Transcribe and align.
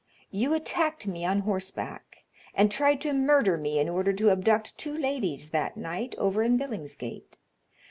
You 0.31 0.55
attacked 0.55 1.05
me 1.05 1.23
on 1.25 1.41
horseback, 1.41 2.25
and 2.55 2.71
tried 2.71 3.01
to 3.01 3.13
murder 3.13 3.55
me 3.55 3.77
in 3.77 3.87
order 3.87 4.11
to 4.13 4.31
abduct 4.31 4.75
two 4.79 4.97
ladies 4.97 5.51
that 5.51 5.77
night 5.77 6.15
over 6.17 6.41
in 6.41 6.57
Billingsgate. 6.57 7.37